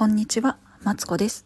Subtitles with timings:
[0.00, 1.44] こんにちは、マツコです。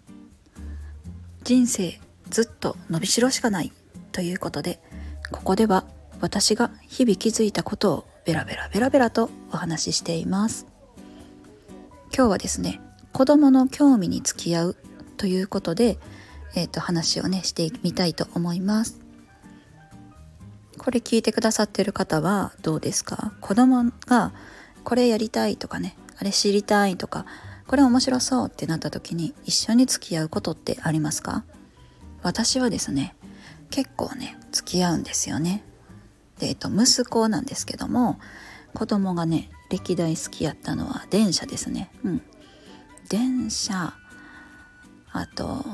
[1.42, 1.98] 人生
[2.30, 3.72] ずっと伸びしろしかない
[4.12, 4.80] ということで、
[5.32, 5.84] ここでは
[6.20, 10.68] 私が日々気づいたことをベラベラベラベラとお話ししています。
[12.16, 12.80] 今日はですね、
[13.12, 14.76] 子供の興味に付き合う
[15.16, 15.98] ということで、
[16.54, 19.00] えっ、と話をねしてみたいと思います。
[20.78, 23.32] これ聞いてくださってる方はどうですか？
[23.40, 24.32] 子供が
[24.84, 27.26] これやりたいとかねあれ知りたいとか
[27.66, 31.44] これ面白そうってなった時に一緒に付き合うことってありますか？
[32.22, 33.16] 私はですね
[33.70, 35.64] 結構ね付き合うんですよね。
[36.38, 38.18] でえっと息子なんですけども
[38.74, 41.90] 子供がね歴代好きやったのは電車ですね。
[42.04, 42.22] うん。
[43.08, 43.94] 電車
[45.12, 45.64] あと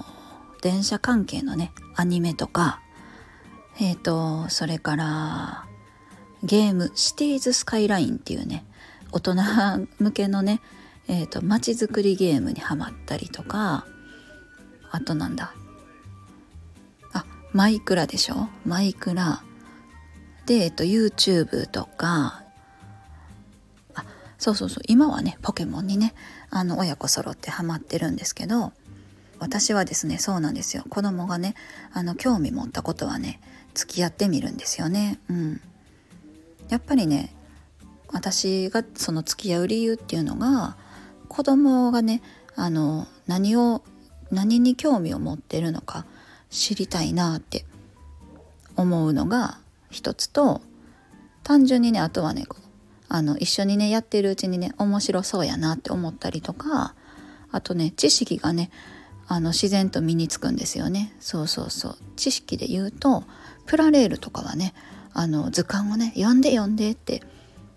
[0.63, 2.81] 電車関係のねアニメとか
[3.79, 5.65] えっ、とそれから
[6.43, 8.65] ゲーム「シティーズ・スカイライン」っていうね
[9.13, 9.35] 大人
[9.99, 10.61] 向けのね
[11.13, 13.85] えーと、街づくりゲームにはまったりとか
[14.93, 15.53] あとなんだ
[17.13, 18.49] あマイクラでしょ？
[18.65, 19.43] マイクラ。
[20.47, 22.45] で、えっと、YouTube とか
[23.97, 24.05] あ
[24.39, 26.15] そうそうそう今はねポケモンにね
[26.49, 28.73] あの親子揃ってハマってるんですけど
[29.41, 30.85] 私はですねそうなんですよ。
[30.89, 31.57] 子供がね
[31.93, 33.41] あの興味持ったことはね
[33.75, 35.19] 付き合ってみるんですよね。
[35.29, 35.61] うん。
[36.69, 37.35] やっぱりね
[38.13, 40.77] 私がその付き合う理由っていうのが
[41.31, 42.23] 子供がね
[42.57, 43.83] あの何を
[44.33, 46.05] 何に興味を持ってるのか
[46.51, 47.65] 知りたいなって
[48.77, 49.59] 思うのが
[49.91, 50.61] 一つと
[51.45, 52.47] 単純にねあとはね
[53.09, 56.95] あの一緒にねやってるうちにね面白そうやなって思ったりとか
[57.53, 58.71] あとね知識がね
[59.29, 61.15] あの自然と身につくんですよね。
[61.21, 61.97] そうそうそう。
[62.17, 63.23] 知識で言うと
[63.65, 64.75] プラレールとかはね
[65.13, 67.23] あの図鑑をね読んで読んでって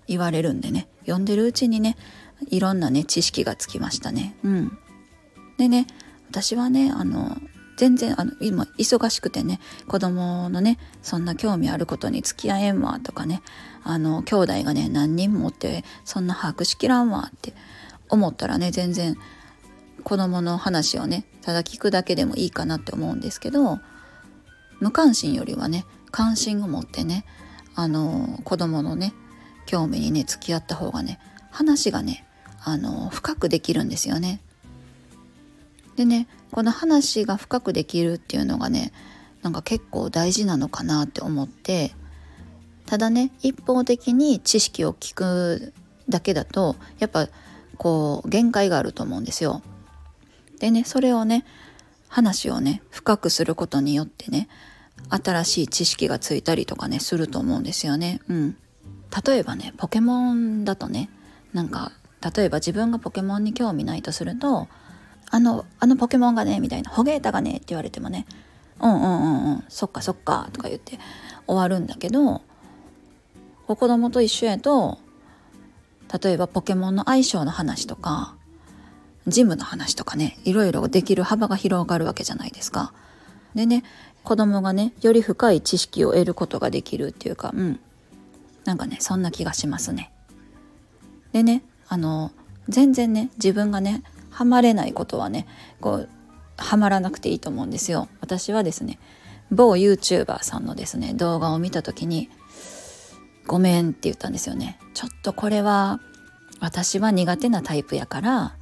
[0.07, 1.95] 言われるんでね読んでるうちにね
[2.49, 4.35] いろんなね知識がつきましたね。
[4.43, 4.77] うん、
[5.57, 5.87] でね
[6.29, 7.37] 私はねあの
[7.75, 13.41] 全然あの今忙しくてね子供のねそんな興味あることに付き合えんわとかね
[13.83, 17.53] あの兄弟がね何人もってそんな把握しきらんわって
[18.09, 19.17] 思ったらね全然
[20.03, 23.79] 子供の話をねただ聞くだけでもいいかなって思うんですけど
[24.79, 27.25] 無関心よりはね関心を持ってね
[27.75, 29.13] あの子供のね
[29.65, 31.19] 興味にね付き合った方がね
[31.51, 32.25] 話がね
[32.63, 34.39] あの深くできるんですよね。
[35.95, 38.91] でねこの話が深くできるっていうのがね
[39.41, 41.93] なんか結構大事なのかなって思って
[42.85, 45.73] ただね一方的に知識を聞く
[46.09, 47.27] だけだとやっぱ
[47.77, 49.61] こう限界があると思うんですよ。
[50.59, 51.45] でねそれをね
[52.07, 54.47] 話をね深くすることによってね
[55.09, 58.21] 新しい知識がついたりとかねすると思うんですよね。
[58.29, 58.57] うん、
[59.25, 61.09] 例えばねポケモンだとね
[61.51, 61.91] なんか
[62.23, 64.67] 例えば自分がポケモンに興味ないとすると
[65.29, 68.25] 「あのあのポケモンがね」みたいな「ホゲータがね」って言われてもね
[68.79, 70.99] 「うんうんうんうんそっかそっか」とか言って
[71.47, 72.41] 終わるんだけど
[73.67, 74.99] 子供と一緒やと
[76.21, 78.35] 例えばポケモンの相性の話とか
[79.27, 82.93] ジムの話とかねいろいろできる幅が広がるわけじゃないですか。
[83.55, 83.83] でね
[84.23, 87.79] 子供がねより深い知識を得ることができるっていうかうん
[88.65, 90.11] なんかねそんな気がしますね。
[91.31, 92.31] でねあの
[92.69, 95.45] 全然ね自分がねハマれないことはね
[95.79, 96.09] こう
[96.57, 98.07] ハマらなくていいと思うんですよ。
[98.19, 98.97] 私はですね
[99.51, 102.31] 某 YouTuber さんのですね動画を見た時に
[103.45, 104.79] 「ごめん」って言ったんですよね。
[104.95, 105.99] ちょっとこれは
[106.59, 108.55] 私は苦手なタイプやから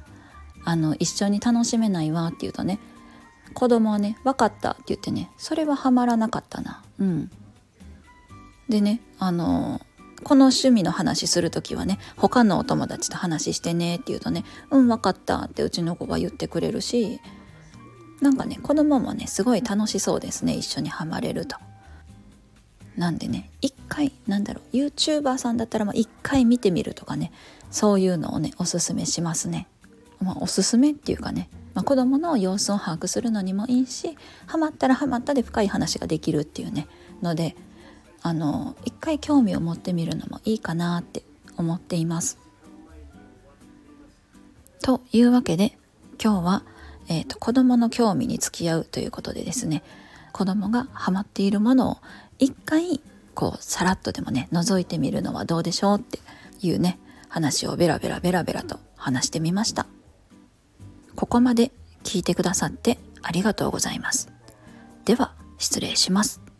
[0.66, 2.80] あの一緒に楽しめないわって言うとね
[3.54, 6.82] 子供はね「分かった」って言ってねそれはハマらなかったな。
[6.98, 7.30] うん、
[8.68, 9.80] でねあの
[10.22, 17.20] この趣味の話する時はね他のお友達と話してねって言うとね「うん分かった」ってうちの子が言ってくれるし
[18.20, 21.56] なんかね子供もねすごい楽しそうですね一緒にはまれると。
[22.96, 27.32] なんでね一回なんだろう YouTuber さんだったら一回見てみるとかね
[27.70, 29.66] そういうのをねおすすめしますね。
[30.20, 34.16] まあ、おすすめっていうかね、まあ、子供の様子を把握するのにもいいし
[34.46, 36.86] ハマったらハマったで深い話ができるっていうね
[37.22, 37.56] ので
[38.22, 41.22] あの一回興味を持ってみるのもいいかなって
[41.56, 42.38] 思っています。
[44.82, 45.76] というわけで
[46.22, 46.64] 今日は、
[47.08, 49.82] えーと、子どもの興味に付き合うということでですね
[50.32, 51.96] 子どもがハマっているものを
[52.38, 53.00] 一回
[53.34, 56.18] こうさらっとでもね覗いてみるのはどうでしょうって
[56.60, 56.98] いうね
[57.28, 59.86] 話をベラベラベラベラと話してみました。
[61.14, 61.70] ここまで
[62.04, 64.30] 聞いてくださってありがとうございます。
[65.04, 66.51] では失礼します。